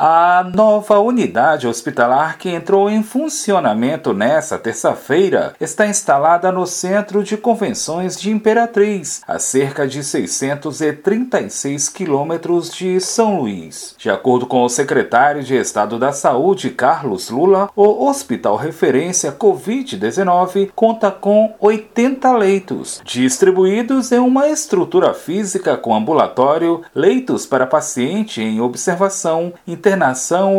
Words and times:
A 0.00 0.48
nova 0.54 1.00
unidade 1.00 1.66
hospitalar 1.66 2.38
que 2.38 2.48
entrou 2.48 2.88
em 2.88 3.02
funcionamento 3.02 4.14
nesta 4.14 4.56
terça-feira 4.56 5.54
está 5.60 5.88
instalada 5.88 6.52
no 6.52 6.68
Centro 6.68 7.24
de 7.24 7.36
Convenções 7.36 8.16
de 8.16 8.30
Imperatriz, 8.30 9.22
a 9.26 9.40
cerca 9.40 9.88
de 9.88 10.04
636 10.04 11.88
quilômetros 11.88 12.70
de 12.70 13.00
São 13.00 13.40
Luís. 13.40 13.96
De 13.98 14.08
acordo 14.08 14.46
com 14.46 14.62
o 14.62 14.68
secretário 14.68 15.42
de 15.42 15.56
Estado 15.56 15.98
da 15.98 16.12
Saúde, 16.12 16.70
Carlos 16.70 17.28
Lula, 17.28 17.68
o 17.74 18.06
Hospital 18.06 18.54
Referência 18.54 19.32
Covid-19 19.32 20.70
conta 20.76 21.10
com 21.10 21.56
80 21.58 22.36
leitos, 22.36 23.02
distribuídos 23.04 24.12
em 24.12 24.20
uma 24.20 24.46
estrutura 24.46 25.12
física 25.12 25.76
com 25.76 25.92
ambulatório, 25.92 26.82
leitos 26.94 27.44
para 27.46 27.66
paciente 27.66 28.40
em 28.40 28.60
observação, 28.60 29.52
internação 29.66 29.87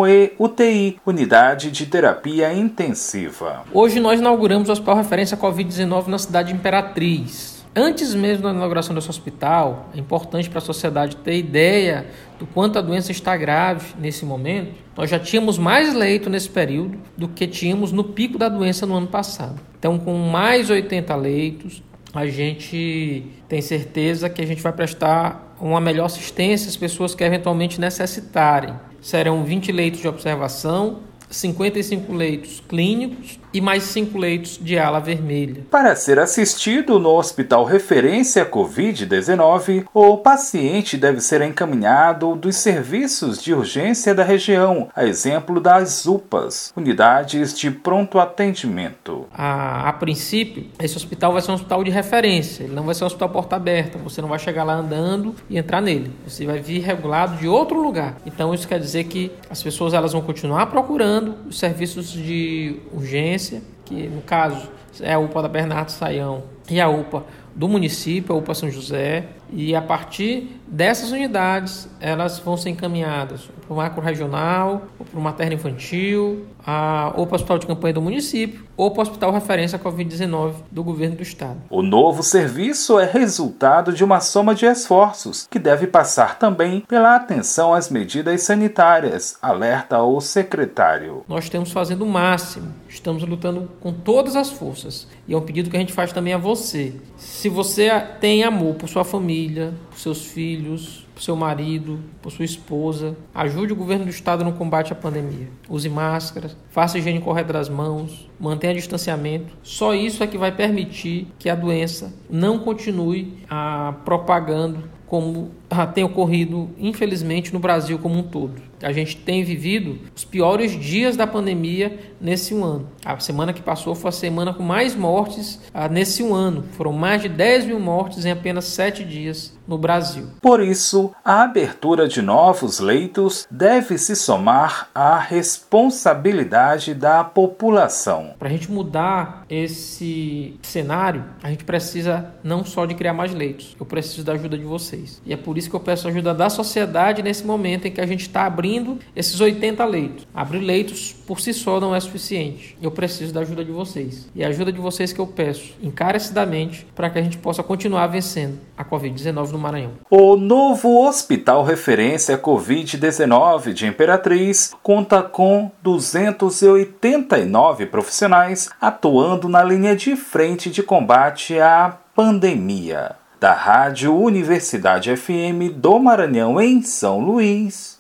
e 0.07 0.33
UTI, 0.39 0.99
unidade 1.05 1.69
de 1.69 1.85
terapia 1.85 2.51
intensiva. 2.51 3.63
Hoje 3.71 3.99
nós 3.99 4.19
inauguramos 4.19 4.69
o 4.69 4.71
Hospital 4.71 4.95
Referência 4.95 5.37
Covid-19 5.37 6.07
na 6.07 6.17
cidade 6.17 6.47
de 6.47 6.55
Imperatriz. 6.55 7.63
Antes 7.75 8.15
mesmo 8.15 8.43
da 8.43 8.49
inauguração 8.49 8.95
desse 8.95 9.09
hospital, 9.09 9.89
é 9.93 9.99
importante 9.99 10.49
para 10.49 10.57
a 10.57 10.61
sociedade 10.61 11.15
ter 11.17 11.37
ideia 11.37 12.07
do 12.39 12.47
quanto 12.47 12.79
a 12.79 12.81
doença 12.81 13.11
está 13.11 13.37
grave 13.37 13.93
nesse 13.99 14.25
momento. 14.25 14.73
Nós 14.97 15.09
já 15.09 15.19
tínhamos 15.19 15.59
mais 15.59 15.93
leito 15.93 16.27
nesse 16.29 16.49
período 16.49 16.97
do 17.15 17.27
que 17.27 17.45
tínhamos 17.45 17.91
no 17.91 18.03
pico 18.03 18.39
da 18.39 18.49
doença 18.49 18.87
no 18.87 18.95
ano 18.95 19.07
passado. 19.07 19.61
Então, 19.77 19.99
com 19.99 20.13
mais 20.17 20.71
80 20.71 21.15
leitos, 21.15 21.83
a 22.13 22.25
gente 22.25 23.27
tem 23.47 23.61
certeza 23.61 24.27
que 24.27 24.41
a 24.41 24.47
gente 24.47 24.61
vai 24.63 24.73
prestar 24.73 25.48
uma 25.61 25.81
melhor 25.81 26.05
assistência 26.05 26.69
às 26.69 26.77
pessoas 26.77 27.13
que 27.13 27.23
eventualmente 27.23 27.79
necessitarem. 27.79 28.73
Serão 29.01 29.43
20 29.43 29.71
leitos 29.71 30.01
de 30.01 30.07
observação, 30.07 30.99
55 31.29 32.13
leitos 32.13 32.63
clínicos 32.67 33.39
e 33.53 33.59
mais 33.61 33.83
5 33.83 34.17
leitos 34.17 34.59
de 34.61 34.77
ala 34.77 34.99
vermelha. 34.99 35.63
Para 35.69 35.95
ser 35.95 36.19
assistido 36.19 36.99
no 36.99 37.09
Hospital 37.09 37.65
Referência 37.65 38.45
Covid-19, 38.45 39.85
o 39.93 40.17
paciente 40.17 40.97
deve 40.97 41.19
ser 41.19 41.41
encaminhado 41.41 42.35
dos 42.35 42.55
serviços 42.57 43.41
de 43.41 43.53
urgência 43.53 44.13
da 44.13 44.23
região, 44.23 44.89
a 44.95 45.05
exemplo 45.05 45.59
das 45.59 46.05
UPAs, 46.05 46.71
unidades 46.75 47.57
de 47.57 47.71
pronto 47.71 48.19
atendimento. 48.19 49.25
A, 49.33 49.89
a 49.89 49.93
princípio, 49.93 50.67
esse 50.79 50.95
hospital 50.95 51.33
vai 51.33 51.41
ser 51.41 51.51
um 51.51 51.55
hospital 51.55 51.83
de 51.83 51.91
referência, 51.91 52.63
ele 52.63 52.75
não 52.75 52.83
vai 52.83 52.93
ser 52.93 53.03
um 53.03 53.07
hospital 53.07 53.29
porta 53.29 53.55
aberta, 53.55 53.97
você 53.97 54.21
não 54.21 54.29
vai 54.29 54.39
chegar 54.39 54.63
lá 54.63 54.73
andando 54.73 55.35
e 55.49 55.57
entrar 55.57 55.81
nele, 55.81 56.11
você 56.25 56.45
vai 56.45 56.59
vir 56.59 56.81
regulado 56.81 57.37
de 57.37 57.47
outro 57.47 57.81
lugar. 57.81 58.17
Então 58.25 58.53
isso 58.53 58.67
quer 58.67 58.79
dizer 58.79 59.05
que 59.05 59.31
as 59.49 59.61
pessoas 59.61 59.93
elas 59.93 60.13
vão 60.13 60.21
continuar 60.21 60.67
procurando 60.67 61.18
os 61.21 61.57
serviços 61.57 62.11
de 62.11 62.77
urgência 62.93 63.61
que 63.85 64.07
no 64.07 64.21
caso 64.21 64.69
é 65.01 65.17
UPA 65.17 65.41
da 65.41 65.47
Bernardo 65.47 65.89
Saião 65.89 66.43
e 66.69 66.79
a 66.79 66.89
UPA 66.89 67.25
do 67.55 67.67
município, 67.67 68.33
a 68.33 68.37
UPA 68.37 68.53
São 68.53 68.69
José, 68.69 69.25
e 69.51 69.75
a 69.75 69.81
partir 69.81 70.61
dessas 70.67 71.11
unidades 71.11 71.89
elas 71.99 72.39
vão 72.39 72.55
ser 72.55 72.69
encaminhadas 72.69 73.49
para 73.67 73.73
o 73.73 73.77
macro 73.77 74.01
regional, 74.01 74.83
ou 74.97 75.05
para 75.05 75.19
o 75.19 75.21
materno 75.21 75.53
infantil, 75.53 76.45
a, 76.65 77.13
ou 77.15 77.25
para 77.25 77.33
o 77.33 77.35
hospital 77.35 77.59
de 77.59 77.67
campanha 77.67 77.93
do 77.93 78.01
município, 78.01 78.65
ou 78.77 78.91
para 78.91 78.99
o 78.99 79.01
hospital 79.03 79.31
referência 79.31 79.77
Covid-19 79.77 80.53
do 80.71 80.83
governo 80.83 81.15
do 81.15 81.23
estado. 81.23 81.57
O 81.69 81.81
novo 81.81 82.23
serviço 82.23 82.99
é 82.99 83.05
resultado 83.05 83.91
de 83.93 84.03
uma 84.03 84.19
soma 84.19 84.55
de 84.55 84.65
esforços, 84.65 85.47
que 85.49 85.59
deve 85.59 85.87
passar 85.87 86.39
também 86.39 86.81
pela 86.87 87.15
atenção 87.15 87.73
às 87.73 87.89
medidas 87.89 88.41
sanitárias, 88.43 89.37
alerta 89.41 90.01
o 90.01 90.21
secretário. 90.21 91.23
Nós 91.27 91.43
estamos 91.43 91.71
fazendo 91.71 92.03
o 92.03 92.09
máximo, 92.09 92.73
estamos 92.87 93.23
lutando 93.23 93.69
com 93.79 93.91
todas 93.91 94.35
as 94.35 94.49
forças, 94.49 95.07
e 95.27 95.33
é 95.33 95.37
um 95.37 95.41
pedido 95.41 95.69
que 95.69 95.77
a 95.77 95.79
gente 95.79 95.93
faz 95.93 96.11
também 96.11 96.33
a 96.33 96.37
você. 96.37 96.58
Se 96.59 97.49
você 97.49 97.89
tem 98.19 98.43
amor 98.43 98.75
por 98.75 98.87
sua 98.87 99.03
família, 99.03 99.73
por 99.89 99.97
seus 99.97 100.25
filhos, 100.25 101.07
por 101.15 101.23
seu 101.23 101.35
marido, 101.35 101.99
por 102.21 102.31
sua 102.31 102.45
esposa. 102.45 103.17
Ajude 103.33 103.73
o 103.73 103.75
governo 103.75 104.05
do 104.05 104.11
estado 104.11 104.43
no 104.43 104.53
combate 104.53 104.93
à 104.93 104.95
pandemia. 104.95 105.49
Use 105.67 105.89
máscaras, 105.89 106.55
faça 106.69 106.97
higiene 106.97 107.19
correta 107.19 107.51
das 107.51 107.67
mãos, 107.67 108.28
mantenha 108.39 108.73
distanciamento. 108.73 109.53
Só 109.61 109.93
isso 109.93 110.23
é 110.23 110.27
que 110.27 110.37
vai 110.37 110.51
permitir 110.51 111.27
que 111.37 111.49
a 111.49 111.55
doença 111.55 112.13
não 112.29 112.59
continue 112.59 113.33
a 113.49 113.95
propagando 114.05 114.83
como 115.09 115.49
tem 115.93 116.03
ocorrido, 116.03 116.69
infelizmente, 116.77 117.51
no 117.51 117.59
Brasil 117.59 117.97
como 117.97 118.19
um 118.19 118.23
todo. 118.23 118.61
A 118.81 118.91
gente 118.91 119.17
tem 119.17 119.43
vivido 119.43 119.97
os 120.15 120.23
piores 120.23 120.79
dias 120.79 121.17
da 121.17 121.25
pandemia 121.25 121.99
nesse 122.21 122.53
um 122.53 122.63
ano. 122.63 122.87
A 123.03 123.19
semana 123.19 123.51
que 123.51 123.61
passou 123.61 123.95
foi 123.95 124.09
a 124.09 124.11
semana 124.11 124.53
com 124.53 124.61
mais 124.61 124.95
mortes 124.95 125.59
ah, 125.73 125.89
nesse 125.89 126.21
um 126.21 126.35
ano. 126.35 126.63
Foram 126.73 126.93
mais 126.93 127.23
de 127.23 127.27
10 127.27 127.65
mil 127.65 127.79
mortes 127.79 128.23
em 128.23 128.31
apenas 128.31 128.65
sete 128.65 129.03
dias 129.03 129.57
no 129.69 129.77
Brasil. 129.77 130.25
Por 130.41 130.61
isso, 130.61 131.13
a 131.23 131.43
abertura 131.43 132.07
de 132.07 132.23
novos 132.23 132.79
leitos 132.79 133.47
deve 133.51 133.99
se 133.99 134.15
somar 134.15 134.89
à 134.95 135.19
responsabilidade 135.19 136.95
da 136.95 137.23
população. 137.23 138.33
Para 138.39 138.49
a 138.49 138.51
gente 138.51 138.71
mudar 138.71 139.45
esse 139.47 140.57
cenário, 140.63 141.23
a 141.43 141.51
gente 141.51 141.63
precisa 141.63 142.33
não 142.43 142.65
só 142.65 142.87
de 142.87 142.95
criar 142.95 143.13
mais 143.13 143.31
leitos, 143.31 143.75
eu 143.79 143.85
preciso 143.85 144.23
da 144.23 144.33
ajuda 144.33 144.57
de 144.57 144.63
vocês. 144.63 145.21
E 145.23 145.31
é 145.31 145.37
por 145.37 145.55
isso 145.55 145.69
que 145.69 145.75
eu 145.75 145.79
peço 145.79 146.07
a 146.07 146.09
ajuda 146.11 146.33
da 146.33 146.49
sociedade 146.49 147.21
nesse 147.21 147.45
momento 147.45 147.87
em 147.87 147.91
que 147.91 148.01
a 148.01 148.07
gente 148.07 148.21
está 148.21 148.45
abrindo 148.45 148.97
esses 149.15 149.39
80 149.39 149.85
leitos. 149.85 150.27
Abrir 150.33 150.59
leitos 150.59 151.13
por 151.13 151.39
si 151.39 151.53
só 151.53 151.79
não 151.79 151.95
é 151.95 151.99
suficiente. 151.99 152.75
Eu 152.81 152.89
preciso 152.89 153.31
da 153.31 153.41
ajuda 153.41 153.63
de 153.63 153.71
vocês. 153.71 154.27
E 154.33 154.43
a 154.43 154.47
ajuda 154.47 154.71
de 154.71 154.79
vocês 154.79 155.13
que 155.13 155.19
eu 155.19 155.27
peço 155.27 155.75
encarecidamente 155.79 156.87
para 156.95 157.09
que 157.09 157.19
a 157.19 157.21
gente 157.21 157.37
possa 157.37 157.61
continuar 157.61 158.07
vencendo 158.07 158.57
a 158.75 158.83
Covid-19 158.83 159.51
no 159.51 159.58
Maranhão. 159.59 159.91
O 160.09 160.35
novo 160.35 161.05
Hospital 161.05 161.63
Referência 161.63 162.35
Covid-19 162.37 163.73
de 163.73 163.85
Imperatriz 163.85 164.73
conta 164.81 165.21
com 165.21 165.69
289 165.83 167.85
profissionais 167.85 168.69
atuando 168.81 169.49
na 169.49 169.63
linha 169.63 169.95
de 169.95 170.15
frente 170.15 170.71
de 170.71 170.81
combate 170.81 171.59
à 171.59 171.95
pandemia 172.15 173.15
da 173.39 173.53
Rádio 173.53 174.17
Universidade 174.17 175.15
FM 175.15 175.75
do 175.75 175.99
Maranhão 175.99 176.59
em 176.59 176.81
São 176.81 177.19
Luís, 177.19 177.99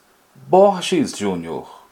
Borges 0.49 1.17
Júnior. 1.17 1.78